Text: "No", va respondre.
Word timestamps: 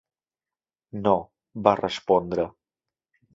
"No", 1.01 1.13
va 1.69 1.75
respondre. 1.81 2.47